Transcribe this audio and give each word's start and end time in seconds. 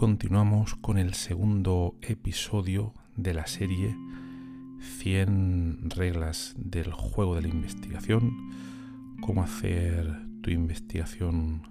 Continuamos 0.00 0.76
con 0.76 0.96
el 0.96 1.12
segundo 1.12 1.94
episodio 2.00 2.94
de 3.16 3.34
la 3.34 3.46
serie 3.46 3.94
100 4.80 5.90
reglas 5.90 6.54
del 6.56 6.90
juego 6.90 7.34
de 7.34 7.42
la 7.42 7.48
investigación, 7.48 8.32
cómo 9.20 9.42
hacer 9.42 10.10
tu 10.40 10.48
investigación 10.48 11.68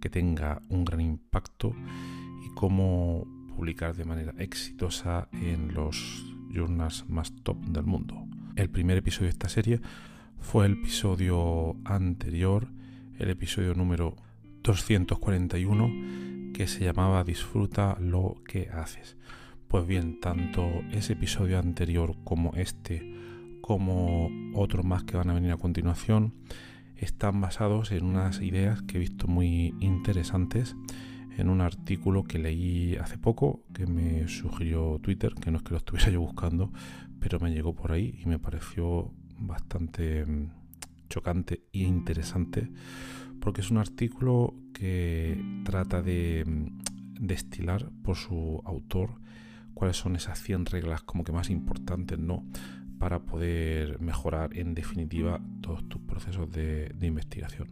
que 0.00 0.08
tenga 0.08 0.62
un 0.68 0.84
gran 0.84 1.00
impacto 1.00 1.74
y 2.46 2.54
cómo 2.54 3.26
publicar 3.56 3.96
de 3.96 4.04
manera 4.04 4.34
exitosa 4.38 5.28
en 5.32 5.74
los 5.74 6.24
journals 6.52 7.04
más 7.08 7.34
top 7.42 7.60
del 7.64 7.86
mundo. 7.86 8.24
El 8.54 8.70
primer 8.70 8.98
episodio 8.98 9.24
de 9.26 9.30
esta 9.30 9.48
serie 9.48 9.80
fue 10.38 10.66
el 10.66 10.74
episodio 10.74 11.74
anterior, 11.84 12.68
el 13.18 13.30
episodio 13.30 13.74
número 13.74 14.14
241 14.64 16.52
que 16.54 16.66
se 16.66 16.84
llamaba 16.84 17.22
Disfruta 17.22 17.98
lo 18.00 18.36
que 18.48 18.70
haces. 18.70 19.18
Pues 19.68 19.86
bien, 19.86 20.20
tanto 20.20 20.66
ese 20.90 21.12
episodio 21.12 21.58
anterior 21.58 22.16
como 22.24 22.54
este, 22.54 23.14
como 23.60 24.30
otros 24.54 24.84
más 24.86 25.04
que 25.04 25.18
van 25.18 25.28
a 25.28 25.34
venir 25.34 25.52
a 25.52 25.58
continuación, 25.58 26.32
están 26.96 27.42
basados 27.42 27.92
en 27.92 28.04
unas 28.04 28.40
ideas 28.40 28.80
que 28.82 28.96
he 28.96 29.00
visto 29.00 29.26
muy 29.26 29.74
interesantes 29.80 30.74
en 31.36 31.50
un 31.50 31.60
artículo 31.60 32.24
que 32.24 32.38
leí 32.38 32.96
hace 32.96 33.18
poco, 33.18 33.64
que 33.74 33.86
me 33.86 34.28
sugirió 34.28 34.98
Twitter, 35.02 35.34
que 35.34 35.50
no 35.50 35.58
es 35.58 35.62
que 35.64 35.72
lo 35.72 35.76
estuviera 35.76 36.08
yo 36.10 36.22
buscando, 36.22 36.72
pero 37.20 37.38
me 37.38 37.52
llegó 37.52 37.74
por 37.74 37.92
ahí 37.92 38.18
y 38.22 38.26
me 38.26 38.38
pareció 38.38 39.12
bastante 39.36 40.24
mm, 40.24 40.52
chocante 41.10 41.64
e 41.72 41.80
interesante 41.80 42.70
porque 43.44 43.60
es 43.60 43.70
un 43.70 43.76
artículo 43.76 44.54
que 44.72 45.38
trata 45.64 46.00
de 46.00 46.44
mm, 46.46 47.26
destilar 47.26 47.90
por 48.02 48.16
su 48.16 48.62
autor 48.64 49.20
cuáles 49.74 49.98
son 49.98 50.16
esas 50.16 50.42
100 50.42 50.66
reglas 50.66 51.02
como 51.02 51.24
que 51.24 51.32
más 51.32 51.50
importantes, 51.50 52.18
¿no? 52.18 52.46
Para 52.98 53.20
poder 53.20 54.00
mejorar 54.00 54.56
en 54.56 54.74
definitiva 54.74 55.42
todos 55.60 55.86
tus 55.88 56.00
procesos 56.00 56.50
de, 56.50 56.94
investigación. 57.02 57.68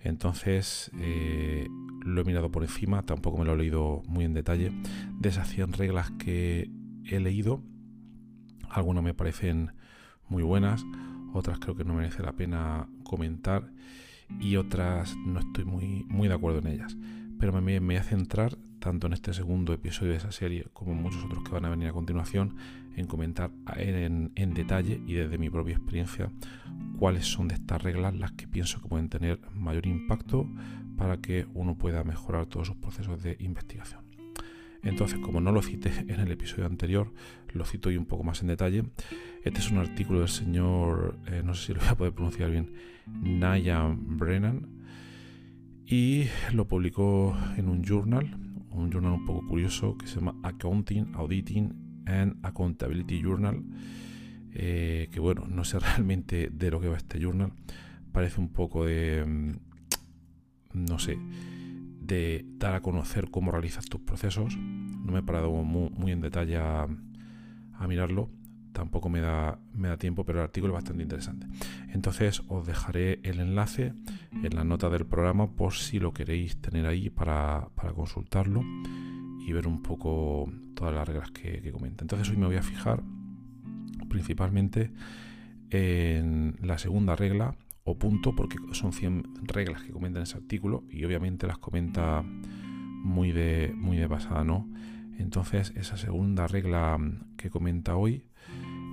Entonces, 0.00 0.90
eh, 0.98 1.68
lo 2.02 2.22
he 2.22 2.24
mirado 2.24 2.50
por 2.50 2.62
encima, 2.62 3.02
tampoco 3.02 3.36
me 3.38 3.44
lo 3.44 3.52
he 3.52 3.58
leído 3.58 4.02
muy 4.06 4.24
en 4.24 4.32
detalle. 4.32 4.72
De 5.18 5.28
esas 5.28 5.48
100 5.48 5.74
reglas 5.74 6.12
que 6.12 6.70
he 7.04 7.20
leído, 7.20 7.62
algunas 8.70 9.04
me 9.04 9.12
parecen 9.12 9.72
muy 10.28 10.42
buenas, 10.42 10.82
otras 11.34 11.58
creo 11.58 11.74
que 11.74 11.84
no 11.84 11.94
merece 11.94 12.22
la 12.22 12.32
pena 12.32 12.88
comentar 13.02 13.70
y 14.40 14.56
otras 14.56 15.16
no 15.16 15.40
estoy 15.40 15.64
muy, 15.64 16.04
muy 16.08 16.28
de 16.28 16.34
acuerdo 16.34 16.58
en 16.58 16.68
ellas. 16.68 16.96
Pero 17.38 17.52
me, 17.52 17.60
me 17.60 17.80
voy 17.80 17.96
a 17.96 18.02
centrar, 18.02 18.56
tanto 18.78 19.06
en 19.06 19.14
este 19.14 19.32
segundo 19.32 19.72
episodio 19.72 20.12
de 20.12 20.18
esa 20.18 20.32
serie 20.32 20.66
como 20.72 20.92
en 20.92 21.02
muchos 21.02 21.24
otros 21.24 21.42
que 21.42 21.52
van 21.52 21.64
a 21.64 21.70
venir 21.70 21.88
a 21.88 21.92
continuación, 21.92 22.56
en 22.96 23.06
comentar 23.06 23.50
en, 23.76 24.32
en 24.34 24.54
detalle 24.54 25.00
y 25.06 25.14
desde 25.14 25.38
mi 25.38 25.50
propia 25.50 25.76
experiencia 25.76 26.30
cuáles 26.98 27.26
son 27.26 27.48
de 27.48 27.54
estas 27.54 27.82
reglas 27.82 28.14
las 28.14 28.32
que 28.32 28.46
pienso 28.46 28.80
que 28.80 28.88
pueden 28.88 29.08
tener 29.08 29.40
mayor 29.54 29.86
impacto 29.86 30.48
para 30.96 31.16
que 31.18 31.46
uno 31.54 31.76
pueda 31.76 32.04
mejorar 32.04 32.46
todos 32.46 32.68
sus 32.68 32.76
procesos 32.76 33.22
de 33.22 33.36
investigación. 33.40 34.03
Entonces, 34.84 35.18
como 35.18 35.40
no 35.40 35.52
lo 35.52 35.62
cité 35.62 35.90
en 36.08 36.20
el 36.20 36.30
episodio 36.30 36.66
anterior, 36.66 37.12
lo 37.52 37.64
cito 37.64 37.88
hoy 37.88 37.96
un 37.96 38.06
poco 38.06 38.24
más 38.24 38.42
en 38.42 38.48
detalle. 38.48 38.84
Este 39.42 39.60
es 39.60 39.70
un 39.70 39.78
artículo 39.78 40.20
del 40.20 40.28
señor, 40.28 41.18
eh, 41.26 41.42
no 41.44 41.54
sé 41.54 41.66
si 41.66 41.74
lo 41.74 41.80
voy 41.80 41.88
a 41.88 41.94
poder 41.94 42.12
pronunciar 42.12 42.50
bien, 42.50 42.72
Naya 43.06 43.94
Brennan, 43.96 44.66
y 45.86 46.24
lo 46.52 46.66
publicó 46.66 47.36
en 47.56 47.68
un 47.68 47.84
journal, 47.84 48.36
un 48.70 48.90
journal 48.90 49.12
un 49.12 49.26
poco 49.26 49.46
curioso 49.46 49.96
que 49.98 50.06
se 50.06 50.16
llama 50.16 50.34
Accounting, 50.42 51.14
Auditing 51.14 52.02
and 52.06 52.38
Accountability 52.42 53.20
Journal, 53.22 53.62
eh, 54.54 55.08
que 55.12 55.20
bueno, 55.20 55.46
no 55.46 55.64
sé 55.64 55.78
realmente 55.80 56.50
de 56.50 56.70
lo 56.70 56.80
que 56.80 56.88
va 56.88 56.96
este 56.96 57.20
journal, 57.20 57.52
parece 58.12 58.40
un 58.40 58.48
poco 58.48 58.86
de, 58.86 59.24
mm, 59.24 59.52
no 60.74 60.98
sé, 60.98 61.18
de 62.06 62.44
dar 62.58 62.74
a 62.74 62.82
conocer 62.82 63.30
cómo 63.30 63.50
realizas 63.50 63.86
tus 63.86 64.00
procesos. 64.00 64.56
No 64.56 65.12
me 65.12 65.20
he 65.20 65.22
parado 65.22 65.50
muy, 65.50 66.12
en 66.12 66.20
detalle 66.20 66.56
a, 66.56 66.86
mirarlo, 67.88 68.30
tampoco 68.72 69.08
me 69.08 69.20
da, 69.20 69.58
me 69.72 69.88
da 69.88 69.96
tiempo, 69.96 70.24
pero 70.24 70.38
el 70.38 70.44
artículo 70.44 70.72
es 70.72 70.82
bastante 70.82 71.02
interesante. 71.02 71.46
Entonces 71.92 72.42
os 72.48 72.66
dejaré 72.66 73.20
el 73.22 73.40
enlace 73.40 73.92
en 74.42 74.54
la 74.54 74.64
nota 74.64 74.88
del 74.88 75.06
programa 75.06 75.50
por 75.50 75.74
si 75.74 75.98
lo 75.98 76.12
queréis 76.12 76.56
tener 76.60 76.86
ahí 76.86 77.10
para, 77.10 77.68
consultarlo 77.94 78.62
y 79.46 79.52
ver 79.52 79.66
un 79.66 79.82
poco 79.82 80.50
todas 80.74 80.94
las 80.94 81.06
reglas 81.06 81.30
que 81.30 81.70
comenta. 81.72 82.02
Entonces 82.04 82.30
hoy 82.30 82.36
me 82.36 82.46
voy 82.46 82.56
a 82.56 82.62
fijar 82.62 83.02
principalmente 84.08 84.90
en 85.70 86.56
la 86.62 86.78
segunda 86.78 87.16
regla 87.16 87.56
o 87.84 87.98
punto, 87.98 88.34
porque 88.34 88.56
son 88.72 88.92
100 88.92 89.22
reglas 89.42 89.82
que 89.82 89.92
comenta 89.92 90.18
en 90.18 90.24
ese 90.24 90.36
artículo 90.36 90.84
y 90.90 91.04
obviamente 91.04 91.46
las 91.46 91.58
comenta 91.58 92.22
muy 92.22 93.32
de, 93.32 93.72
muy 93.76 93.98
de 93.98 94.08
pasada, 94.08 94.42
¿no? 94.42 94.68
Entonces, 95.18 95.72
esa 95.76 95.96
segunda 95.96 96.46
regla 96.46 96.98
que 97.36 97.50
comenta 97.50 97.96
hoy 97.96 98.24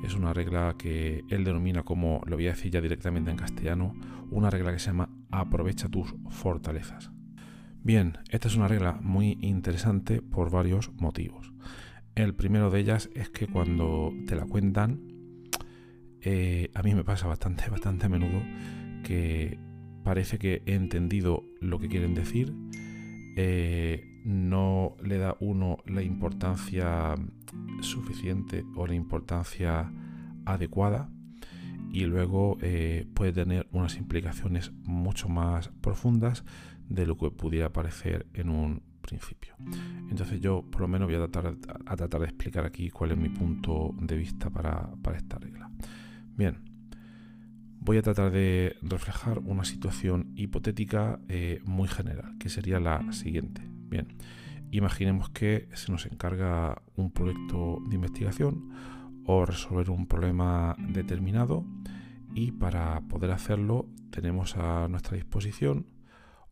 es 0.03 0.15
una 0.15 0.33
regla 0.33 0.75
que 0.77 1.23
él 1.29 1.43
denomina 1.43 1.83
como, 1.83 2.21
lo 2.25 2.35
voy 2.35 2.47
a 2.47 2.51
decir 2.51 2.71
ya 2.71 2.81
directamente 2.81 3.31
en 3.31 3.37
castellano, 3.37 3.93
una 4.29 4.49
regla 4.49 4.73
que 4.73 4.79
se 4.79 4.87
llama 4.87 5.09
aprovecha 5.31 5.87
tus 5.87 6.13
fortalezas. 6.29 7.11
Bien, 7.83 8.17
esta 8.29 8.47
es 8.47 8.55
una 8.55 8.67
regla 8.67 8.99
muy 9.01 9.37
interesante 9.41 10.21
por 10.21 10.51
varios 10.51 10.91
motivos. 10.93 11.51
El 12.13 12.35
primero 12.35 12.69
de 12.69 12.79
ellas 12.79 13.09
es 13.15 13.29
que 13.29 13.47
cuando 13.47 14.13
te 14.27 14.35
la 14.35 14.45
cuentan, 14.45 14.99
eh, 16.21 16.69
a 16.75 16.83
mí 16.83 16.93
me 16.93 17.03
pasa 17.03 17.27
bastante, 17.27 17.67
bastante 17.71 18.05
a 18.05 18.09
menudo, 18.09 18.41
que 19.03 19.59
parece 20.03 20.37
que 20.37 20.61
he 20.65 20.75
entendido 20.75 21.43
lo 21.59 21.79
que 21.79 21.87
quieren 21.87 22.13
decir, 22.13 22.53
eh, 23.35 24.21
no 24.25 24.95
le 25.03 25.17
da 25.17 25.35
uno 25.39 25.77
la 25.85 26.01
importancia 26.01 27.15
suficiente 27.81 28.65
o 28.75 28.85
la 28.87 28.93
importancia 28.93 29.91
adecuada 30.45 31.09
y 31.91 32.05
luego 32.05 32.57
eh, 32.61 33.07
puede 33.13 33.33
tener 33.33 33.67
unas 33.71 33.97
implicaciones 33.97 34.71
mucho 34.83 35.27
más 35.27 35.69
profundas 35.81 36.43
de 36.87 37.05
lo 37.05 37.17
que 37.17 37.31
pudiera 37.31 37.71
parecer 37.71 38.27
en 38.33 38.49
un 38.49 38.83
principio. 39.01 39.55
Entonces 40.09 40.39
yo 40.39 40.63
por 40.69 40.81
lo 40.81 40.87
menos 40.87 41.07
voy 41.07 41.15
a 41.15 41.27
tratar, 41.27 41.57
a 41.85 41.95
tratar 41.95 42.21
de 42.21 42.27
explicar 42.27 42.65
aquí 42.65 42.89
cuál 42.89 43.11
es 43.11 43.17
mi 43.17 43.29
punto 43.29 43.93
de 43.99 44.15
vista 44.15 44.49
para, 44.49 44.89
para 45.01 45.17
esta 45.17 45.37
regla. 45.37 45.69
Bien, 46.35 46.70
voy 47.81 47.97
a 47.97 48.03
tratar 48.03 48.31
de 48.31 48.77
reflejar 48.83 49.39
una 49.39 49.65
situación 49.65 50.31
hipotética 50.35 51.19
eh, 51.27 51.59
muy 51.65 51.87
general, 51.87 52.37
que 52.39 52.49
sería 52.49 52.79
la 52.79 53.11
siguiente. 53.11 53.63
Bien, 53.65 54.07
imaginemos 54.69 55.29
que 55.29 55.67
se 55.73 55.91
nos 55.91 56.05
encarga 56.05 56.83
un 56.95 57.11
proyecto 57.11 57.79
de 57.89 57.95
investigación 57.95 58.69
o 59.25 59.45
resolver 59.45 59.89
un 59.89 60.07
problema 60.07 60.75
determinado 60.77 61.65
y 62.33 62.51
para 62.51 63.01
poder 63.01 63.31
hacerlo 63.31 63.89
tenemos 64.11 64.55
a 64.57 64.87
nuestra 64.87 65.17
disposición 65.17 65.87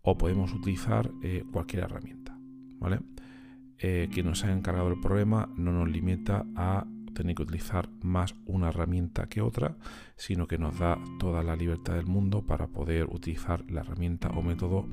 o 0.02 0.18
podemos 0.18 0.52
utilizar 0.54 1.12
eh, 1.22 1.44
cualquier 1.52 1.84
herramienta. 1.84 2.36
¿vale? 2.80 3.02
Eh, 3.78 4.10
quien 4.12 4.26
nos 4.26 4.44
ha 4.44 4.52
encargado 4.52 4.90
el 4.90 5.00
problema 5.00 5.48
no 5.56 5.72
nos 5.72 5.90
limita 5.90 6.46
a 6.56 6.86
tener 7.19 7.36
que 7.36 7.44
utilizar 7.44 7.89
más 8.01 8.33
una 8.45 8.69
herramienta 8.69 9.27
que 9.27 9.42
otra, 9.42 9.75
sino 10.16 10.48
que 10.48 10.57
nos 10.57 10.80
da 10.80 10.98
toda 11.19 11.44
la 11.44 11.57
libertad 11.57 11.95
del 11.95 12.06
mundo 12.06 12.45
para 12.45 12.68
poder 12.68 13.07
utilizar 13.12 13.69
la 13.69 13.81
herramienta 13.81 14.30
o 14.30 14.42
método 14.42 14.88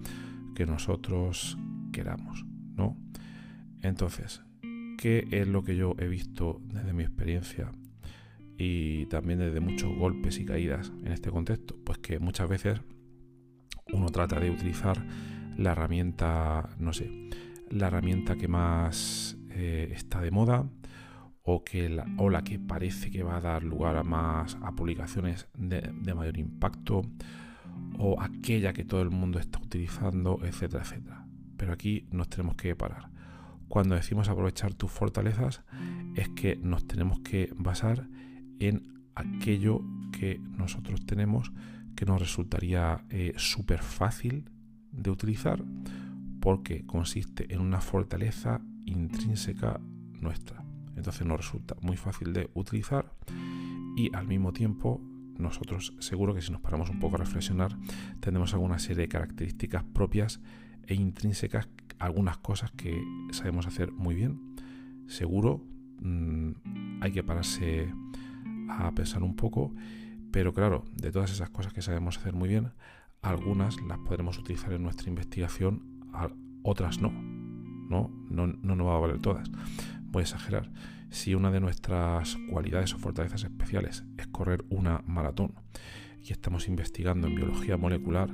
que 0.57 0.67
nosotros 0.67 1.57
queramos. 1.93 2.45
¿no? 2.75 2.97
Entonces, 3.81 4.43
¿qué 4.99 5.29
es 5.31 5.47
lo 5.47 5.63
que 5.63 5.77
yo 5.77 5.95
he 6.01 6.09
visto 6.09 6.61
desde 6.65 6.93
mi 6.93 7.05
experiencia 7.05 7.71
y 8.59 9.07
también 9.07 9.39
desde 9.39 9.61
muchos 9.61 9.97
golpes 9.97 10.41
y 10.41 10.45
caídas 10.45 10.93
en 11.05 11.13
este 11.13 11.31
contexto? 11.31 11.77
Pues 11.85 11.99
que 11.99 12.19
muchas 12.19 12.49
veces 12.49 12.81
uno 13.93 14.09
trata 14.09 14.41
de 14.41 14.51
utilizar 14.51 15.01
la 15.57 15.73
herramienta, 15.73 16.71
no 16.81 16.93
sé, 16.93 17.09
la 17.71 17.87
herramienta 17.87 18.35
que 18.35 18.49
más 18.49 19.39
eh, 19.51 19.93
está 19.93 20.21
de 20.21 20.33
moda 20.33 20.69
o, 21.47 21.63
que 21.63 21.89
la, 21.89 22.07
o 22.19 22.29
la 22.29 22.43
que 22.43 22.59
parece 22.59 23.11
que 23.11 23.23
va 23.23 23.37
a 23.37 23.41
dar 23.41 23.63
lugar 23.63 23.97
a 23.97 24.03
más 24.03 24.59
a 24.63 24.73
publicaciones 24.73 25.49
de, 25.55 25.81
de 25.81 26.15
mayor 26.15 26.37
impacto 26.39 27.03
o 27.99 28.21
aquella 28.21 28.73
que 28.73 28.85
todo 28.85 29.01
el 29.01 29.11
mundo 29.11 29.39
está 29.39 29.61
utilizando, 29.61 30.41
etcétera, 30.43 30.83
etcétera. 30.83 31.27
Pero 31.57 31.73
aquí 31.73 32.07
nos 32.11 32.29
tenemos 32.29 32.57
que 32.57 32.75
parar. 32.75 33.11
Cuando 33.69 33.95
decimos 33.95 34.29
aprovechar 34.29 34.75
tus 34.75 34.91
fortalezas 34.91 35.63
es 36.17 36.29
que 36.31 36.57
nos 36.57 36.87
tenemos 36.87 37.21
que 37.21 37.53
basar 37.57 38.09
en 38.59 39.09
aquello 39.15 39.83
que 40.13 40.41
nosotros 40.41 41.07
tenemos 41.07 41.53
que 41.95 42.07
nos 42.07 42.21
resultaría 42.21 43.05
eh, 43.09 43.33
súper 43.37 43.83
fácil 43.83 44.51
de 44.91 45.11
utilizar 45.11 45.65
porque 46.41 46.85
consiste 46.87 47.53
en 47.55 47.61
una 47.61 47.81
fortaleza 47.81 48.61
intrínseca 48.85 49.81
nuestra. 50.21 50.66
Entonces 50.97 51.27
nos 51.27 51.39
resulta 51.39 51.77
muy 51.81 51.97
fácil 51.97 52.33
de 52.33 52.51
utilizar 52.55 53.13
y 53.97 54.15
al 54.15 54.27
mismo 54.27 54.53
tiempo 54.53 55.01
nosotros 55.39 55.95
seguro 55.99 56.35
que 56.35 56.41
si 56.43 56.51
nos 56.51 56.61
paramos 56.61 56.89
un 56.89 56.99
poco 56.99 57.17
a 57.17 57.19
reflexionar 57.19 57.77
tendremos 58.21 58.55
alguna 58.55 58.79
serie 58.79 59.03
de 59.03 59.09
características 59.09 59.85
propias 59.85 60.41
e 60.87 60.95
intrínsecas, 60.95 61.69
algunas 61.99 62.39
cosas 62.39 62.71
que 62.73 62.99
sabemos 63.33 63.67
hacer 63.67 63.93
muy 63.93 64.15
bien. 64.15 64.57
Seguro 65.09 65.63
mm, 66.01 67.03
hay 67.03 67.13
que 67.13 67.23
pararse 67.23 67.93
a 68.69 68.91
pensar 68.93 69.23
un 69.23 69.37
poco 69.37 69.73
pero 70.37 70.53
claro, 70.53 70.85
de 70.95 71.11
todas 71.11 71.33
esas 71.33 71.49
cosas 71.49 71.73
que 71.73 71.81
sabemos 71.81 72.19
hacer 72.19 72.35
muy 72.35 72.51
bien, 72.51 72.73
algunas 73.23 73.81
las 73.81 73.97
podremos 74.01 74.39
utilizar 74.39 74.71
en 74.75 74.83
nuestra 74.83 75.09
investigación, 75.09 75.83
otras 76.63 77.01
no. 77.01 77.11
No, 77.11 78.11
no, 78.29 78.47
no 78.47 78.77
nos 78.77 78.87
va 78.87 78.97
a 78.97 78.99
valer 78.99 79.19
todas. 79.19 79.51
Exagerar. 80.21 80.71
Si 81.11 81.35
una 81.35 81.51
de 81.51 81.61
nuestras 81.61 82.37
cualidades 82.51 82.95
o 82.95 82.99
fortalezas 82.99 83.45
especiales 83.45 84.05
es 84.19 84.27
correr 84.27 84.65
una 84.71 85.03
maratón 85.07 85.55
y 86.23 86.33
estamos 86.33 86.69
investigando 86.69 87.29
en 87.29 87.37
biología 87.37 87.77
molecular, 87.77 88.31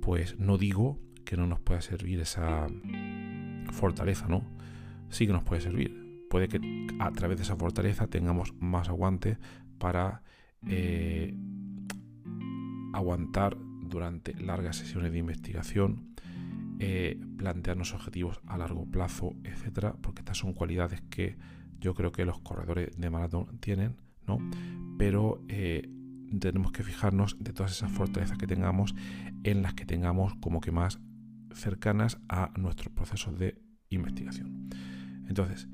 pues 0.00 0.38
no 0.38 0.58
digo 0.58 0.98
que 1.24 1.36
no 1.36 1.46
nos 1.46 1.60
pueda 1.60 1.80
servir 1.82 2.20
esa 2.20 2.66
fortaleza, 3.72 4.26
¿no? 4.28 4.42
Sí 5.10 5.26
que 5.26 5.32
nos 5.32 5.44
puede 5.44 5.60
servir. 5.60 6.26
Puede 6.30 6.48
que 6.48 6.86
a 6.98 7.10
través 7.10 7.36
de 7.36 7.42
esa 7.42 7.56
fortaleza 7.56 8.06
tengamos 8.06 8.54
más 8.60 8.88
aguante 8.88 9.38
para 9.78 10.22
eh, 10.66 11.34
aguantar 12.92 13.56
durante 13.82 14.34
largas 14.34 14.76
sesiones 14.76 15.12
de 15.12 15.18
investigación, 15.18 16.14
eh, 16.80 17.20
plantearnos 17.36 17.94
objetivos 17.94 18.40
a 18.46 18.56
largo 18.56 18.86
plazo, 18.86 19.34
etcétera, 19.44 19.96
porque 20.00 20.20
estas 20.20 20.38
son 20.38 20.52
cualidades 20.52 21.00
que 21.10 21.36
yo 21.80 21.94
creo 21.94 22.12
que 22.12 22.24
los 22.24 22.40
corredores 22.40 22.96
de 22.96 23.10
maratón 23.10 23.58
tienen, 23.58 23.96
¿no? 24.26 24.38
Pero 24.98 25.42
eh, 25.48 25.88
tenemos 26.40 26.72
que 26.72 26.82
fijarnos 26.82 27.36
de 27.38 27.52
todas 27.52 27.72
esas 27.72 27.90
fortalezas 27.90 28.38
que 28.38 28.46
tengamos 28.46 28.94
en 29.44 29.62
las 29.62 29.74
que 29.74 29.86
tengamos 29.86 30.34
como 30.40 30.60
que 30.60 30.72
más 30.72 31.00
cercanas 31.52 32.18
a 32.28 32.52
nuestros 32.56 32.92
procesos 32.92 33.38
de 33.38 33.60
investigación. 33.88 34.68
Entonces, 35.28 35.68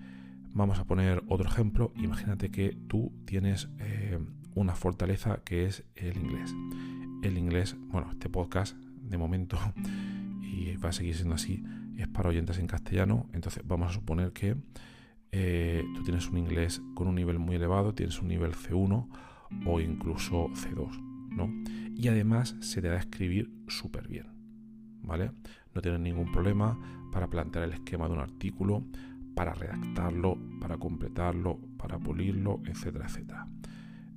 vamos 0.53 0.79
a 0.79 0.85
poner 0.85 1.23
otro 1.29 1.49
ejemplo. 1.49 1.93
Imagínate 1.97 2.51
que 2.51 2.79
tú 2.89 3.13
tienes 3.27 3.69
una 4.55 4.75
fortaleza 4.75 5.41
que 5.45 5.67
es 5.67 5.85
el 5.97 6.17
inglés. 6.17 6.55
El 7.23 7.39
inglés, 7.39 7.77
bueno, 7.89 8.11
este 8.11 8.29
podcast 8.29 8.77
de 8.77 9.19
momento, 9.19 9.59
y 10.55 10.77
va 10.77 10.91
a 10.91 10.93
seguir 10.93 11.15
siendo 11.15 11.35
así, 11.35 11.65
es 11.97 12.09
para 12.09 12.29
oyentes 12.29 12.59
en 12.59 12.67
castellano, 12.67 13.29
entonces 13.33 13.63
vamos 13.67 13.91
a 13.91 13.95
suponer 13.95 14.33
que 14.33 14.57
eh, 15.33 15.85
tú 15.95 16.03
tienes 16.05 16.29
un 16.29 16.39
inglés 16.39 16.81
con 16.95 17.09
un 17.09 17.17
nivel 17.17 17.39
muy 17.39 17.57
elevado, 17.57 17.95
tienes 17.95 18.21
un 18.21 18.29
nivel 18.29 18.53
C1 18.53 19.09
o 19.67 19.81
incluso 19.81 20.49
C2, 20.51 21.01
¿no? 21.31 21.51
Y 21.97 22.09
además 22.09 22.57
se 22.61 22.81
te 22.81 22.89
da 22.89 22.95
a 22.95 23.01
escribir 23.01 23.51
súper 23.69 24.09
bien, 24.09 24.27
¿vale? 25.03 25.33
No 25.75 25.83
tienes 25.83 26.01
ningún 26.01 26.31
problema 26.31 26.79
para 27.11 27.29
plantear 27.29 27.65
el 27.65 27.73
esquema 27.73 28.07
de 28.07 28.15
un 28.15 28.21
artículo, 28.21 28.85
para 29.35 29.55
redactarlo, 29.55 30.39
para 30.61 30.79
completarlo, 30.79 31.59
para 31.77 31.99
pulirlo, 31.99 32.61
etcétera, 32.67 33.07
etcétera. 33.07 33.49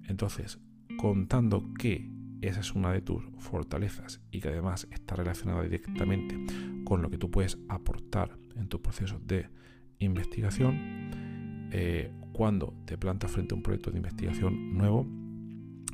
Entonces, 0.04 0.60
contando 0.98 1.74
que 1.74 2.17
esa 2.42 2.60
es 2.60 2.74
una 2.74 2.92
de 2.92 3.02
tus 3.02 3.24
fortalezas 3.40 4.22
y 4.32 4.42
que 4.42 4.50
además 4.50 4.88
está 4.92 5.16
relacionada 5.16 5.64
directamente 5.64 6.38
con 6.84 7.02
lo 7.02 7.10
que 7.10 7.18
tú 7.18 7.32
puedes 7.32 7.58
aportar 7.70 8.38
en 8.56 8.68
tu 8.68 8.82
proceso 8.82 9.20
de 9.20 9.50
investigación, 10.00 11.70
eh, 11.72 12.12
cuando 12.32 12.74
te 12.86 12.98
plantas 12.98 13.32
frente 13.32 13.54
a 13.54 13.58
un 13.58 13.64
proyecto 13.64 13.92
de 13.92 13.98
investigación 13.98 14.78
nuevo, 14.78 15.08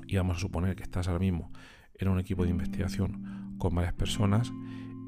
y 0.07 0.17
vamos 0.17 0.37
a 0.37 0.39
suponer 0.39 0.75
que 0.75 0.83
estás 0.83 1.07
ahora 1.07 1.19
mismo 1.19 1.51
en 1.95 2.07
un 2.07 2.19
equipo 2.19 2.43
de 2.43 2.49
investigación 2.49 3.55
con 3.57 3.73
varias 3.73 3.93
personas 3.93 4.51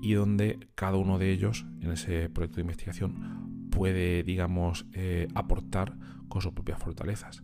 y 0.01 0.13
donde 0.13 0.69
cada 0.75 0.97
uno 0.97 1.17
de 1.17 1.31
ellos 1.31 1.65
en 1.81 1.91
ese 1.91 2.29
proyecto 2.29 2.57
de 2.57 2.61
investigación 2.61 3.69
puede, 3.71 4.23
digamos, 4.23 4.85
eh, 4.93 5.27
aportar 5.35 5.97
con 6.27 6.41
sus 6.41 6.53
propias 6.53 6.79
fortalezas. 6.79 7.43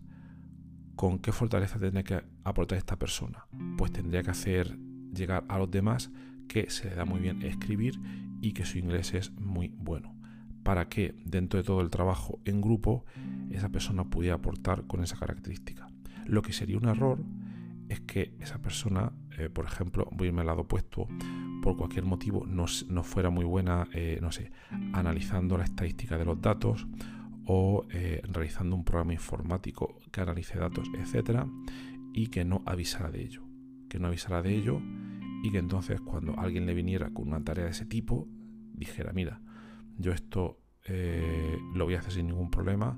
¿Con 1.02 1.18
qué 1.18 1.32
fortaleza 1.32 1.80
tendría 1.80 2.04
que 2.04 2.22
aportar 2.44 2.78
esta 2.78 2.96
persona? 2.96 3.48
Pues 3.76 3.92
tendría 3.92 4.22
que 4.22 4.30
hacer 4.30 4.78
llegar 5.12 5.44
a 5.48 5.58
los 5.58 5.72
demás 5.72 6.12
que 6.48 6.70
se 6.70 6.92
le 6.92 6.96
da 6.96 7.06
muy 7.06 7.20
bien 7.20 7.42
escribir 7.42 8.00
y 8.40 8.52
que 8.52 8.66
su 8.66 8.78
inglés 8.78 9.16
es 9.16 9.32
muy 9.32 9.70
bueno. 9.70 10.16
Para 10.62 10.90
que 10.90 11.16
dentro 11.26 11.58
de 11.58 11.64
todo 11.64 11.82
el 11.82 11.90
trabajo 11.90 12.40
en 12.46 12.62
grupo 12.62 13.04
esa 13.50 13.70
persona 13.70 14.04
pudiera 14.04 14.36
aportar 14.36 14.86
con 14.86 15.02
esa 15.02 15.18
característica. 15.18 15.88
Lo 16.28 16.44
que 16.44 16.54
sería 16.54 16.78
un 16.78 16.88
error 16.88 17.24
es 17.90 18.02
que 18.02 18.36
esa 18.40 18.60
persona, 18.60 19.12
eh, 19.40 19.50
por 19.50 19.66
ejemplo, 19.66 20.08
voy 20.12 20.28
a 20.28 20.30
irme 20.30 20.42
al 20.42 20.48
lado 20.48 20.62
opuesto, 20.62 21.08
por 21.64 21.78
cualquier 21.78 22.06
motivo 22.06 22.46
no, 22.46 22.68
fuera 23.02 23.32
muy 23.32 23.46
buena, 23.46 23.88
eh, 23.92 24.20
no 24.22 24.32
sé, 24.32 24.52
analizando 24.94 25.58
la 25.58 25.64
estadística 25.64 26.20
de 26.20 26.26
los 26.26 26.40
datos 26.40 26.86
o 27.54 27.86
eh, 27.90 28.22
realizando 28.24 28.78
un 28.78 28.86
programa 28.86 29.12
informático 29.12 29.98
que 30.10 30.22
analice 30.22 30.58
datos, 30.58 30.90
etcétera, 30.98 31.46
y 32.14 32.28
que 32.28 32.46
no 32.46 32.64
avisara 32.66 33.12
de 33.12 33.22
ello. 33.24 33.44
Que 33.90 34.00
no 34.00 34.08
avisara 34.08 34.42
de 34.42 34.56
ello 34.56 34.82
y 35.44 35.52
que 35.52 35.58
entonces 35.58 36.00
cuando 36.00 36.40
alguien 36.40 36.66
le 36.66 36.74
viniera 36.74 37.10
con 37.10 37.28
una 37.28 37.44
tarea 37.44 37.66
de 37.66 37.72
ese 37.72 37.86
tipo, 37.86 38.26
dijera, 38.74 39.12
mira, 39.12 39.42
yo 39.98 40.14
esto 40.14 40.62
eh, 40.86 41.58
lo 41.76 41.84
voy 41.84 41.96
a 41.96 42.00
hacer 42.00 42.14
sin 42.14 42.28
ningún 42.28 42.50
problema, 42.50 42.98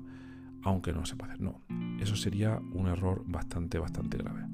aunque 0.62 0.92
no 0.92 1.04
sepa 1.04 1.26
hacer. 1.26 1.40
No, 1.40 1.64
eso 1.98 2.14
sería 2.14 2.60
un 2.74 2.86
error 2.86 3.24
bastante, 3.26 3.80
bastante 3.80 4.18
grave. 4.18 4.46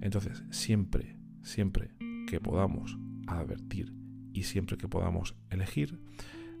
Entonces, 0.00 0.44
siempre, 0.50 1.16
siempre 1.42 1.90
que 2.28 2.38
podamos 2.38 2.96
advertir 3.26 3.92
y 4.32 4.44
siempre 4.44 4.76
que 4.76 4.86
podamos 4.86 5.34
elegir, 5.50 5.98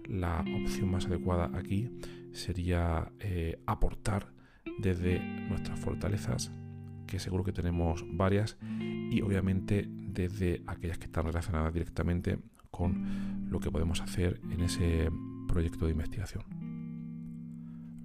la 0.08 0.44
opción 0.60 0.90
más 0.90 1.06
adecuada 1.06 1.56
aquí 1.56 1.88
sería 2.32 3.12
eh, 3.20 3.62
aportar 3.66 4.32
desde 4.78 5.20
nuestras 5.48 5.78
fortalezas, 5.78 6.52
que 7.06 7.18
seguro 7.18 7.44
que 7.44 7.52
tenemos 7.52 8.04
varias, 8.12 8.56
y 9.10 9.20
obviamente 9.22 9.88
desde 9.88 10.62
aquellas 10.66 10.98
que 10.98 11.06
están 11.06 11.26
relacionadas 11.26 11.72
directamente 11.72 12.38
con 12.70 13.48
lo 13.50 13.60
que 13.60 13.70
podemos 13.70 14.00
hacer 14.00 14.40
en 14.50 14.60
ese 14.60 15.10
proyecto 15.48 15.86
de 15.86 15.92
investigación. 15.92 16.44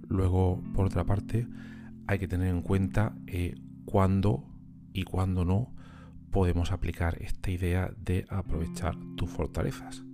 Luego, 0.08 0.62
por 0.74 0.86
otra 0.86 1.04
parte, 1.04 1.46
hay 2.06 2.18
que 2.18 2.28
tener 2.28 2.48
en 2.48 2.62
cuenta 2.62 3.16
eh, 3.26 3.54
cuándo 3.84 4.44
y 4.92 5.02
cuándo 5.04 5.44
no 5.44 5.74
podemos 6.30 6.72
aplicar 6.72 7.20
esta 7.22 7.50
idea 7.50 7.92
de 7.96 8.26
aprovechar 8.28 8.96
tus 9.16 9.30
fortalezas. 9.30 10.04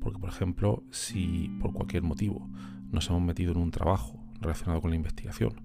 Porque, 0.00 0.18
por 0.18 0.30
ejemplo, 0.30 0.84
si 0.90 1.48
por 1.60 1.72
cualquier 1.72 2.02
motivo 2.02 2.48
nos 2.92 3.08
hemos 3.08 3.22
metido 3.22 3.52
en 3.52 3.58
un 3.58 3.70
trabajo 3.70 4.22
relacionado 4.40 4.80
con 4.80 4.90
la 4.90 4.96
investigación, 4.96 5.62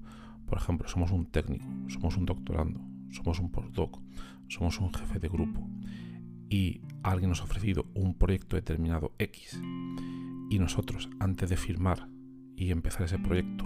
por 0.48 0.58
ejemplo, 0.58 0.88
somos 0.88 1.12
un 1.12 1.26
técnico, 1.26 1.66
somos 1.90 2.18
un 2.18 2.26
doctorando, 2.26 2.80
somos 3.12 3.40
un 3.40 3.52
postdoc, 3.52 4.02
somos 4.48 4.80
un 4.80 4.94
jefe 4.94 5.20
de 5.20 5.28
grupo 5.28 5.68
y 6.50 6.82
alguien 7.04 7.30
nos 7.30 7.42
ha 7.42 7.44
ofrecido 7.44 7.86
un 7.94 8.18
proyecto 8.18 8.56
determinado 8.56 9.12
X 9.20 9.62
y 10.50 10.60
nosotros 10.60 11.10
antes 11.20 11.50
de 11.50 11.58
firmar 11.58 12.08
y 12.56 12.72
empezar 12.72 13.04
ese 13.04 13.20
proyecto 13.20 13.66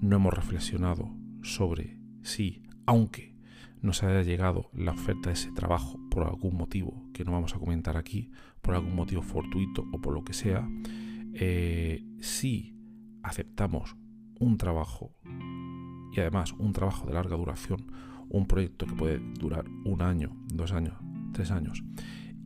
no 0.00 0.16
hemos 0.16 0.32
reflexionado 0.32 1.10
sobre 1.42 1.98
si, 2.22 2.62
aunque 2.86 3.34
nos 3.80 4.04
haya 4.04 4.22
llegado 4.22 4.70
la 4.72 4.92
oferta 4.92 5.28
de 5.30 5.34
ese 5.34 5.50
trabajo 5.50 5.98
por 6.08 6.24
algún 6.24 6.56
motivo 6.56 7.08
que 7.12 7.24
no 7.24 7.32
vamos 7.32 7.54
a 7.56 7.58
comentar 7.58 7.96
aquí, 7.96 8.30
por 8.60 8.74
algún 8.74 8.94
motivo 8.94 9.22
fortuito 9.22 9.84
o 9.92 10.00
por 10.00 10.14
lo 10.14 10.22
que 10.22 10.32
sea, 10.32 10.68
eh, 11.34 12.04
si 12.20 12.71
aceptamos 13.22 13.96
un 14.38 14.58
trabajo 14.58 15.14
y 16.12 16.20
además 16.20 16.52
un 16.52 16.72
trabajo 16.72 17.06
de 17.06 17.14
larga 17.14 17.36
duración, 17.36 17.90
un 18.28 18.46
proyecto 18.46 18.86
que 18.86 18.94
puede 18.94 19.18
durar 19.38 19.64
un 19.84 20.02
año, 20.02 20.36
dos 20.48 20.72
años, 20.72 20.94
tres 21.32 21.50
años 21.50 21.82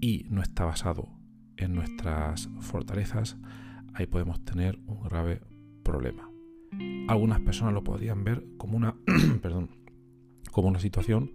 y 0.00 0.26
no 0.28 0.42
está 0.42 0.64
basado 0.64 1.08
en 1.56 1.74
nuestras 1.74 2.48
fortalezas, 2.60 3.36
ahí 3.94 4.06
podemos 4.06 4.44
tener 4.44 4.78
un 4.86 5.02
grave 5.02 5.40
problema. 5.82 6.30
Algunas 7.08 7.40
personas 7.40 7.72
lo 7.72 7.82
podrían 7.82 8.24
ver 8.24 8.44
como 8.58 8.76
una, 8.76 8.94
perdón, 9.42 9.70
como 10.50 10.68
una 10.68 10.80
situación 10.80 11.32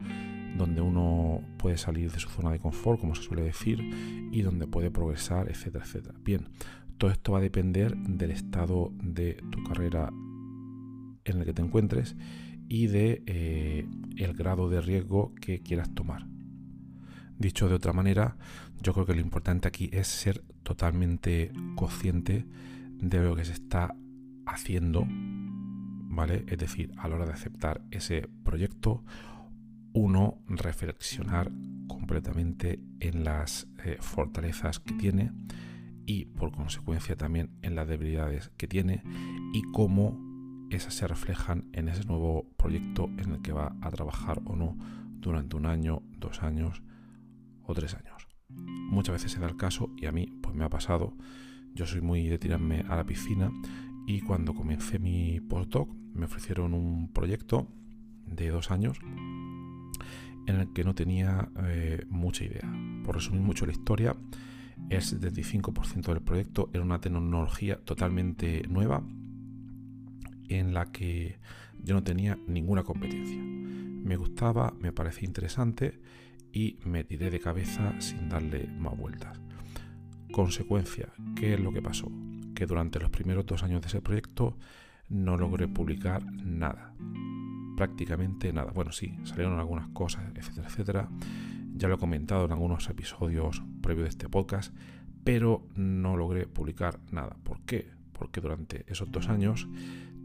donde 0.57 0.81
uno 0.81 1.41
puede 1.57 1.77
salir 1.77 2.11
de 2.11 2.19
su 2.19 2.29
zona 2.29 2.51
de 2.51 2.59
confort, 2.59 2.99
como 2.99 3.15
se 3.15 3.23
suele 3.23 3.43
decir, 3.43 3.79
y 4.31 4.41
donde 4.41 4.67
puede 4.67 4.91
progresar, 4.91 5.49
etcétera, 5.49 5.85
etcétera. 5.85 6.19
Bien, 6.21 6.49
todo 7.01 7.09
esto 7.09 7.31
va 7.31 7.39
a 7.39 7.41
depender 7.41 7.97
del 7.97 8.29
estado 8.29 8.93
de 9.01 9.33
tu 9.49 9.63
carrera 9.63 10.13
en 11.25 11.39
el 11.39 11.45
que 11.45 11.51
te 11.51 11.63
encuentres 11.63 12.15
y 12.69 12.85
de 12.85 13.23
eh, 13.25 13.87
el 14.17 14.33
grado 14.35 14.69
de 14.69 14.81
riesgo 14.81 15.33
que 15.41 15.63
quieras 15.63 15.95
tomar. 15.95 16.27
Dicho 17.39 17.67
de 17.67 17.73
otra 17.73 17.91
manera, 17.91 18.37
yo 18.83 18.93
creo 18.93 19.07
que 19.07 19.15
lo 19.15 19.19
importante 19.19 19.67
aquí 19.67 19.89
es 19.91 20.09
ser 20.09 20.43
totalmente 20.61 21.51
consciente 21.75 22.45
de 22.99 23.19
lo 23.23 23.35
que 23.35 23.45
se 23.45 23.53
está 23.53 23.95
haciendo, 24.45 25.07
¿vale? 25.09 26.45
Es 26.49 26.59
decir, 26.59 26.91
a 26.97 27.07
la 27.07 27.15
hora 27.15 27.25
de 27.25 27.33
aceptar 27.33 27.81
ese 27.89 28.29
proyecto, 28.43 29.03
uno 29.93 30.37
reflexionar 30.47 31.51
completamente 31.87 32.79
en 32.99 33.23
las 33.23 33.67
eh, 33.83 33.97
fortalezas 33.99 34.77
que 34.77 34.93
tiene 34.93 35.31
y 36.05 36.25
por 36.25 36.51
consecuencia 36.51 37.15
también 37.15 37.51
en 37.61 37.75
las 37.75 37.87
debilidades 37.87 38.51
que 38.57 38.67
tiene 38.67 39.03
y 39.53 39.61
cómo 39.71 40.19
esas 40.69 40.93
se 40.93 41.07
reflejan 41.07 41.69
en 41.73 41.89
ese 41.89 42.05
nuevo 42.05 42.49
proyecto 42.57 43.09
en 43.17 43.33
el 43.33 43.41
que 43.41 43.51
va 43.51 43.75
a 43.81 43.89
trabajar 43.91 44.41
o 44.45 44.55
no 44.55 44.77
durante 45.19 45.55
un 45.55 45.65
año, 45.65 46.01
dos 46.17 46.41
años 46.43 46.81
o 47.63 47.73
tres 47.73 47.93
años. 47.95 48.27
Muchas 48.49 49.13
veces 49.13 49.31
se 49.31 49.39
da 49.39 49.47
el 49.47 49.57
caso 49.57 49.91
y 49.97 50.05
a 50.05 50.11
mí 50.11 50.27
pues 50.41 50.55
me 50.55 50.63
ha 50.63 50.69
pasado. 50.69 51.15
Yo 51.73 51.85
soy 51.85 52.01
muy 52.01 52.27
de 52.27 52.37
tirarme 52.37 52.83
a 52.87 52.95
la 52.95 53.05
piscina 53.05 53.51
y 54.07 54.21
cuando 54.21 54.53
comencé 54.53 54.99
mi 54.99 55.39
postdoc 55.39 55.89
me 56.13 56.25
ofrecieron 56.25 56.73
un 56.73 57.11
proyecto 57.13 57.67
de 58.25 58.49
dos 58.49 58.71
años 58.71 58.99
en 60.47 60.55
el 60.55 60.73
que 60.73 60.83
no 60.83 60.95
tenía 60.95 61.49
eh, 61.63 62.05
mucha 62.09 62.43
idea. 62.43 62.69
Por 63.05 63.15
resumir 63.15 63.41
mucho 63.41 63.65
la 63.65 63.71
historia, 63.71 64.15
el 64.91 65.01
75% 65.01 66.13
del 66.13 66.21
proyecto 66.21 66.69
era 66.73 66.83
una 66.83 66.99
tecnología 66.99 67.77
totalmente 67.77 68.63
nueva 68.67 69.01
en 70.49 70.73
la 70.73 70.91
que 70.91 71.39
yo 71.81 71.95
no 71.95 72.03
tenía 72.03 72.37
ninguna 72.45 72.83
competencia. 72.83 73.41
Me 73.41 74.17
gustaba, 74.17 74.73
me 74.79 74.91
parecía 74.91 75.27
interesante 75.27 76.01
y 76.51 76.77
me 76.83 77.05
tiré 77.05 77.29
de 77.29 77.39
cabeza 77.39 77.95
sin 78.01 78.27
darle 78.27 78.67
más 78.67 78.97
vueltas. 78.97 79.39
Consecuencia, 80.31 81.09
¿qué 81.35 81.53
es 81.53 81.59
lo 81.59 81.71
que 81.71 81.81
pasó? 81.81 82.11
Que 82.53 82.65
durante 82.65 82.99
los 82.99 83.09
primeros 83.09 83.45
dos 83.45 83.63
años 83.63 83.81
de 83.81 83.87
ese 83.87 84.01
proyecto 84.01 84.57
no 85.07 85.37
logré 85.37 85.69
publicar 85.69 86.23
nada. 86.43 86.93
Prácticamente 87.77 88.51
nada. 88.51 88.71
Bueno, 88.71 88.91
sí, 88.91 89.17
salieron 89.23 89.57
algunas 89.57 89.87
cosas, 89.89 90.23
etcétera, 90.35 90.67
etcétera. 90.67 91.09
Ya 91.81 91.87
lo 91.87 91.95
he 91.95 91.97
comentado 91.97 92.45
en 92.45 92.51
algunos 92.51 92.87
episodios 92.89 93.63
previos 93.81 94.03
de 94.03 94.09
este 94.09 94.29
podcast, 94.29 94.71
pero 95.23 95.67
no 95.75 96.15
logré 96.15 96.45
publicar 96.45 96.99
nada. 97.09 97.35
¿Por 97.43 97.61
qué? 97.61 97.89
Porque 98.13 98.39
durante 98.39 98.85
esos 98.87 99.11
dos 99.11 99.29
años 99.29 99.67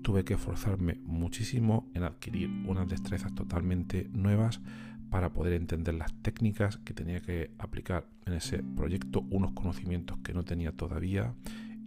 tuve 0.02 0.22
que 0.22 0.34
esforzarme 0.34 1.00
muchísimo 1.04 1.90
en 1.94 2.02
adquirir 2.02 2.50
unas 2.66 2.86
destrezas 2.90 3.34
totalmente 3.34 4.06
nuevas 4.12 4.60
para 5.08 5.32
poder 5.32 5.54
entender 5.54 5.94
las 5.94 6.12
técnicas 6.20 6.76
que 6.76 6.92
tenía 6.92 7.22
que 7.22 7.50
aplicar 7.58 8.06
en 8.26 8.34
ese 8.34 8.62
proyecto, 8.62 9.22
unos 9.30 9.52
conocimientos 9.52 10.18
que 10.18 10.34
no 10.34 10.44
tenía 10.44 10.72
todavía. 10.72 11.32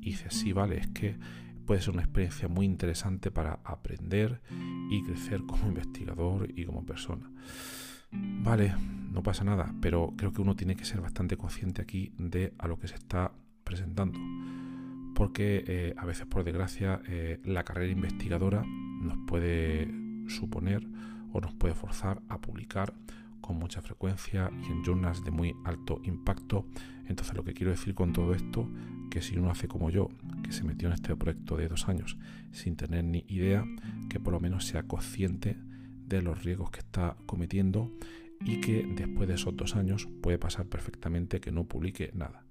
Y 0.02 0.06
dice, 0.06 0.32
sí, 0.32 0.52
vale, 0.52 0.80
es 0.80 0.88
que 0.88 1.16
puede 1.68 1.82
ser 1.82 1.94
una 1.94 2.02
experiencia 2.02 2.48
muy 2.48 2.66
interesante 2.66 3.30
para 3.30 3.60
aprender 3.64 4.42
y 4.90 5.04
crecer 5.04 5.44
como 5.44 5.68
investigador 5.68 6.50
y 6.56 6.66
como 6.66 6.84
persona. 6.88 7.30
Vale, 8.12 8.74
no 9.12 9.24
pasa 9.24 9.44
nada, 9.44 9.74
pero 9.82 10.14
creo 10.18 10.34
que 10.34 10.42
uno 10.42 10.56
tiene 10.56 10.76
que 10.76 10.86
ser 10.86 11.02
bastante 11.02 11.38
consciente 11.38 11.82
aquí 11.82 12.14
de 12.18 12.54
a 12.58 12.68
lo 12.68 12.80
que 12.80 12.88
se 12.88 12.96
está 12.96 13.32
presentando 13.64 14.20
porque 15.20 15.66
eh, 15.68 15.94
a 15.98 16.06
veces 16.06 16.26
por 16.28 16.46
desgracia 16.46 17.02
eh, 17.06 17.42
la 17.44 17.66
carrera 17.66 17.92
investigadora 17.92 18.64
nos 18.64 19.18
puede 19.28 19.86
suponer 20.30 20.88
o 21.34 21.42
nos 21.42 21.54
puede 21.56 21.74
forzar 21.74 22.22
a 22.30 22.40
publicar 22.40 22.94
con 23.42 23.58
mucha 23.58 23.82
frecuencia 23.82 24.50
y 24.64 24.72
en 24.72 24.82
journals 24.82 25.22
de 25.26 25.32
muy 25.32 25.54
alto 25.66 26.00
impacto. 26.06 26.68
Entonces 27.06 27.36
lo 27.36 27.44
que 27.44 27.54
quiero 27.54 27.72
decir 27.72 27.96
con 27.96 28.14
todo 28.14 28.34
esto, 28.34 28.70
que 29.12 29.22
si 29.22 29.38
uno 29.38 29.52
hace 29.52 29.68
como 29.68 29.90
yo, 29.90 30.08
que 30.42 30.54
se 30.54 30.64
metió 30.64 30.88
en 30.88 30.94
este 30.94 31.14
proyecto 31.18 31.58
de 31.58 31.68
dos 31.68 31.90
años 31.90 32.18
sin 32.54 32.78
tener 32.78 33.04
ni 33.04 33.26
idea, 33.28 33.66
que 34.10 34.22
por 34.22 34.32
lo 34.32 34.40
menos 34.40 34.64
sea 34.68 34.84
consciente 34.84 35.58
de 36.10 36.22
los 36.22 36.44
riesgos 36.44 36.72
que 36.72 36.80
está 36.80 37.16
cometiendo 37.26 37.92
y 38.42 38.62
que 38.62 38.86
después 38.96 39.28
de 39.28 39.36
esos 39.36 39.56
dos 39.56 39.76
años 39.76 40.08
puede 40.22 40.38
pasar 40.38 40.66
perfectamente 40.66 41.40
que 41.40 41.52
no 41.52 41.66
publique 41.66 42.12
nada. 42.14 42.46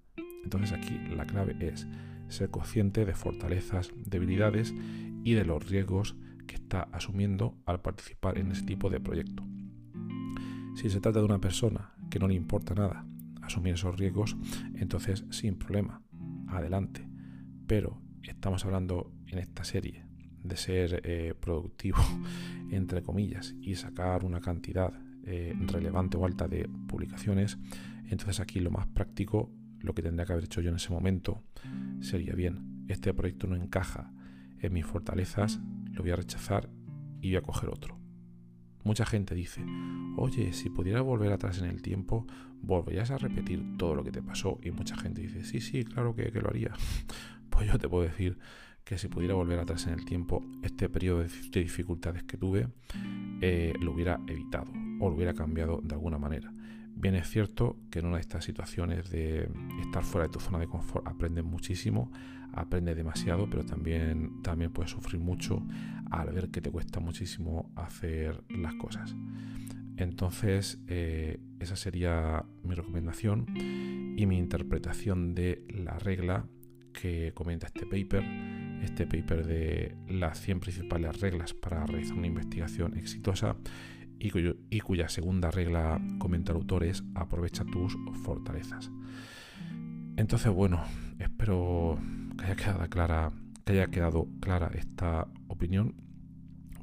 Entonces 0.44 0.72
aquí 0.72 0.98
la 1.14 1.26
clave 1.26 1.56
es 1.60 1.86
ser 2.28 2.50
consciente 2.50 3.04
de 3.04 3.14
fortalezas, 3.14 3.90
debilidades 3.96 4.74
y 5.24 5.34
de 5.34 5.44
los 5.44 5.68
riesgos 5.68 6.14
que 6.46 6.54
está 6.54 6.82
asumiendo 6.92 7.58
al 7.66 7.80
participar 7.80 8.38
en 8.38 8.52
ese 8.52 8.64
tipo 8.64 8.90
de 8.90 9.00
proyecto. 9.00 9.44
Si 10.76 10.88
se 10.88 11.00
trata 11.00 11.18
de 11.18 11.24
una 11.24 11.40
persona 11.40 11.92
que 12.10 12.18
no 12.18 12.28
le 12.28 12.34
importa 12.34 12.74
nada 12.74 13.04
asumir 13.42 13.74
esos 13.74 13.98
riesgos, 13.98 14.36
entonces 14.74 15.24
sin 15.30 15.58
problema, 15.58 16.02
adelante. 16.46 17.08
Pero 17.66 18.00
estamos 18.22 18.64
hablando 18.64 19.10
en 19.26 19.38
esta 19.38 19.64
serie 19.64 20.07
de 20.42 20.57
ser 20.57 21.00
eh, 21.04 21.35
productivo, 21.38 21.99
entre 22.71 23.02
comillas, 23.02 23.54
y 23.61 23.75
sacar 23.75 24.25
una 24.25 24.40
cantidad 24.40 24.92
eh, 25.25 25.54
relevante 25.66 26.16
o 26.16 26.25
alta 26.25 26.49
de 26.49 26.68
publicaciones, 26.87 27.59
entonces 28.09 28.40
aquí 28.40 28.61
lo 28.61 28.71
más 28.71 28.87
práctico 28.87 29.52
lo 29.80 29.95
que 29.95 30.02
tendría 30.02 30.26
que 30.26 30.33
haber 30.33 30.45
hecho 30.45 30.61
yo 30.61 30.71
en 30.71 30.76
ese 30.76 30.90
momento 30.90 31.45
sería 32.00 32.35
bien, 32.35 32.85
este 32.88 33.14
proyecto 33.14 33.47
no 33.47 33.57
encaja 33.57 34.12
en 34.61 34.73
mis 34.73 34.85
fortalezas, 34.85 35.61
lo 35.92 36.02
voy 36.02 36.11
a 36.11 36.16
rechazar 36.16 36.68
y 37.21 37.28
voy 37.28 37.37
a 37.37 37.42
coger 37.42 37.68
otro. 37.71 37.99
Mucha 38.85 39.04
gente 39.04 39.35
dice, 39.35 39.64
oye, 40.16 40.52
si 40.52 40.71
pudieras 40.71 41.02
volver 41.02 41.33
atrás 41.33 41.59
en 41.59 41.66
el 41.66 41.83
tiempo, 41.83 42.26
volverías 42.62 43.11
a 43.11 43.18
repetir 43.18 43.76
todo 43.76 43.95
lo 43.95 44.04
que 44.04 44.12
te 44.12 44.23
pasó. 44.23 44.59
Y 44.62 44.71
mucha 44.71 44.97
gente 44.97 45.21
dice, 45.21 45.45
sí, 45.45 45.61
sí, 45.61 45.85
claro 45.85 46.14
que, 46.14 46.30
lo 46.30 46.49
haría. 46.49 46.73
Pues 47.50 47.66
yo 47.66 47.78
te 47.78 47.88
puedo 47.88 48.04
decir 48.04 48.38
que 48.88 48.97
si 48.97 49.09
pudiera 49.09 49.35
volver 49.35 49.59
atrás 49.59 49.87
en 49.87 49.92
el 49.92 50.07
tiempo, 50.07 50.42
este 50.62 50.88
periodo 50.88 51.18
de 51.18 51.61
dificultades 51.61 52.23
que 52.23 52.38
tuve, 52.38 52.68
eh, 53.42 53.75
lo 53.83 53.92
hubiera 53.92 54.18
evitado 54.26 54.73
o 54.99 55.11
lo 55.11 55.14
hubiera 55.14 55.35
cambiado 55.35 55.83
de 55.85 55.95
alguna 55.95 56.16
manera. 56.16 56.50
Bien 56.95 57.14
es 57.14 57.28
cierto 57.28 57.76
que 57.90 57.99
en 57.99 58.07
una 58.07 58.16
de 58.16 58.23
estas 58.23 58.47
situaciones 58.47 59.11
de 59.11 59.50
estar 59.83 60.02
fuera 60.04 60.26
de 60.26 60.33
tu 60.33 60.40
zona 60.40 60.59
de 60.59 60.68
confort 60.68 61.07
aprendes 61.07 61.45
muchísimo, 61.45 62.11
aprendes 62.54 62.97
demasiado, 62.97 63.50
pero 63.50 63.62
también, 63.62 64.40
también 64.40 64.73
puedes 64.73 64.92
sufrir 64.92 65.21
mucho 65.21 65.62
al 66.11 66.33
ver 66.33 66.49
que 66.50 66.62
te 66.62 66.71
cuesta 66.71 66.99
muchísimo 66.99 67.71
hacer 67.76 68.42
las 68.49 68.73
cosas. 68.76 69.14
Entonces, 69.99 70.78
eh, 70.87 71.38
esa 71.61 71.76
sería 71.76 72.42
mi 72.64 72.75
recomendación 72.75 73.45
y 74.16 74.25
mi 74.25 74.38
interpretación 74.38 75.35
de 75.35 75.66
la 75.68 75.99
regla 75.99 76.47
que 76.95 77.33
comenta 77.35 77.66
este 77.66 77.85
paper, 77.85 78.25
este 78.82 79.06
paper 79.06 79.47
de 79.47 79.97
las 80.08 80.40
100 80.40 80.61
principales 80.61 81.20
reglas 81.20 81.54
para 81.54 81.85
realizar 81.87 82.16
una 82.16 82.26
investigación 82.26 82.97
exitosa 82.97 83.56
y, 84.18 84.80
cuya 84.80 85.08
segunda 85.08 85.50
regla, 85.50 86.00
comenta 86.18 86.52
el 86.52 86.58
autor, 86.58 86.85
es 86.85 87.04
aprovecha 87.14 87.64
tus 87.64 87.97
fortalezas. 88.25 88.90
Entonces, 90.16 90.52
bueno, 90.52 90.82
espero 91.20 91.99
que 92.37 92.44
haya 92.44 92.56
quedado 92.56 92.88
clara, 92.88 93.32
que 93.64 93.73
haya 93.75 93.87
quedado 93.87 94.28
clara 94.40 94.70
esta 94.75 95.28
opinión, 95.47 95.94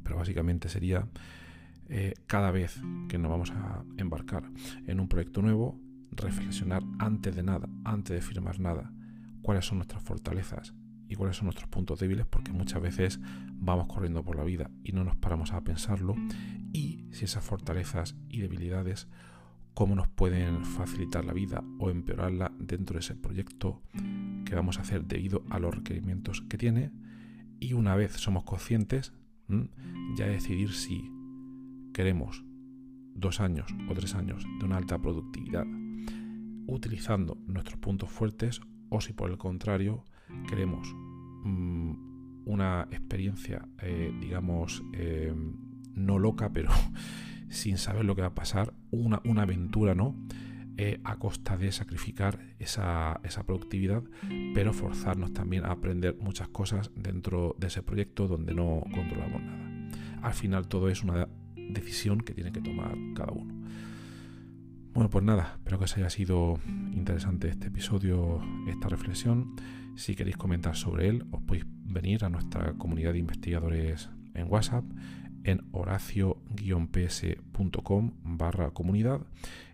pero 0.04 0.16
básicamente 0.16 0.70
sería 0.70 1.08
eh, 1.90 2.14
cada 2.25 2.52
vez 2.52 2.80
que 3.10 3.18
nos 3.18 3.30
vamos 3.30 3.52
a 3.52 3.84
embarcar 3.98 4.44
en 4.88 5.02
un 5.02 5.10
proyecto 5.10 5.42
nuevo, 5.42 5.78
reflexionar 6.12 6.84
antes 7.00 7.36
de 7.36 7.44
nada, 7.44 7.68
antes 7.84 8.16
de 8.16 8.22
firmar 8.22 8.62
nada, 8.62 8.94
cuáles 9.42 9.66
son 9.66 9.80
nuestras 9.80 10.02
fortalezas 10.02 10.74
y 11.08 11.16
cuáles 11.16 11.38
son 11.38 11.46
nuestros 11.46 11.70
puntos 11.70 12.00
débiles, 12.00 12.26
porque 12.26 12.52
muchas 12.52 12.82
veces 12.82 13.20
vamos 13.54 13.88
corriendo 13.88 14.24
por 14.24 14.36
la 14.36 14.44
vida 14.44 14.72
y 14.84 14.92
no 14.92 15.04
nos 15.04 15.16
paramos 15.16 15.54
a 15.54 15.64
pensarlo, 15.64 16.16
y 16.74 17.06
si 17.12 17.26
esas 17.26 17.44
fortalezas 17.44 18.16
y 18.30 18.40
debilidades, 18.42 19.08
cómo 19.74 19.96
nos 19.96 20.08
pueden 20.08 20.64
facilitar 20.66 21.26
la 21.26 21.34
vida 21.34 21.64
o 21.80 21.90
empeorarla 21.90 22.52
dentro 22.60 22.96
de 22.96 23.02
ese 23.02 23.16
proyecto 23.16 23.82
que 24.46 24.56
vamos 24.56 24.78
a 24.78 24.82
hacer 24.82 25.06
debido 25.06 25.44
a 25.50 25.60
los 25.60 25.76
requerimientos 25.76 26.42
que 26.42 26.58
tiene, 26.58 26.92
y 27.60 27.74
una 27.74 27.96
vez 27.96 28.14
somos 28.14 28.44
conscientes, 28.44 29.14
ya 30.18 30.28
decidir 30.28 30.72
si 30.74 31.10
queremos 31.94 32.44
dos 33.14 33.40
años 33.40 33.68
o 33.90 33.94
tres 33.94 34.16
años 34.16 34.46
de 34.60 34.66
una 34.66 34.78
alta 34.78 35.00
productividad 35.00 35.66
utilizando 36.68 37.38
nuestros 37.46 37.78
puntos 37.78 38.10
fuertes 38.10 38.62
o 38.90 39.02
si 39.02 39.14
por 39.14 39.30
el 39.30 39.38
contrario 39.38 40.04
queremos 40.48 40.88
mm, 41.44 41.94
una 42.46 42.88
experiencia, 42.92 43.68
eh, 43.82 44.13
digamos, 44.20 44.84
eh, 44.94 45.34
no 45.94 46.20
loca, 46.20 46.51
pero 46.54 46.70
sin 47.50 47.77
saber 47.77 48.06
lo 48.06 48.15
que 48.15 48.22
va 48.22 48.27
a 48.27 48.36
pasar, 48.36 48.74
una, 48.92 49.22
una 49.25 49.44
aventura, 49.44 49.96
¿no? 49.96 50.15
Eh, 50.77 51.00
a 51.06 51.15
costa 51.15 51.56
de 51.56 51.72
sacrificar 51.72 52.38
esa, 52.60 53.22
esa, 53.24 53.46
productividad, 53.46 54.04
pero 54.54 54.74
forzarnos 54.74 55.32
también 55.32 55.63
a 55.63 55.72
aprender 55.72 56.18
muchas 56.20 56.50
cosas 56.50 56.92
dentro 56.98 57.56
de 57.58 57.68
ese 57.68 57.82
proyecto 57.82 58.27
donde 58.27 58.54
no 58.54 58.84
controlamos 58.94 59.42
nada. 59.42 59.89
Al 60.22 60.34
final 60.34 60.68
todo 60.68 60.89
es 60.89 61.01
una 61.01 61.30
decisión 61.56 62.20
que 62.20 62.34
tiene 62.34 62.51
que 62.51 62.60
tomar 62.60 62.94
cada 63.15 63.32
uno. 63.32 63.54
Bueno, 64.96 65.10
pues 65.10 65.24
nada, 65.25 65.56
espero 65.58 65.78
que 65.78 65.84
os 65.84 65.98
haya 65.98 66.10
sido 66.10 66.58
interesante 66.94 67.50
este 67.50 67.68
episodio, 67.68 68.42
esta 68.66 68.88
reflexión. 68.88 69.58
Si 69.98 70.16
queréis 70.16 70.38
comentar 70.38 70.78
sobre 70.78 71.10
él, 71.10 71.25
os 71.32 71.42
podéis 71.42 71.66
venir 71.68 72.24
a 72.24 72.30
nuestra 72.30 72.75
comunidad 72.75 73.12
de 73.12 73.20
investigadores 73.20 74.10
en 74.34 74.50
WhatsApp 74.50 74.86
en 75.44 75.68
horacio-ps.com 75.74 78.12
barra 78.24 78.72
comunidad 78.72 79.20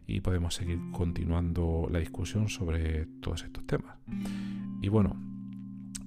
y 0.08 0.22
podemos 0.22 0.56
seguir 0.56 0.80
continuando 0.92 1.88
la 1.92 2.00
discusión 2.00 2.50
sobre 2.50 3.06
todos 3.22 3.44
estos 3.44 3.64
temas. 3.68 4.00
Y 4.82 4.90
bueno, 4.90 5.22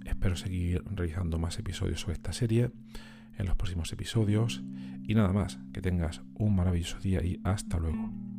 espero 0.05 0.35
seguir 0.35 0.83
realizando 0.91 1.39
más 1.39 1.57
episodios 1.61 2.01
sobre 2.01 2.15
esta 2.15 2.33
serie 2.33 2.73
en 3.39 3.47
los 3.47 3.55
próximos 3.55 3.93
episodios. 3.93 4.65
Y 5.07 5.15
nada 5.15 5.33
más, 5.33 5.61
que 5.73 5.81
tengas 5.81 6.21
un 6.35 6.57
maravilloso 6.57 6.99
día 6.99 7.25
y 7.25 7.41
hasta 7.45 7.79
luego. 7.79 8.34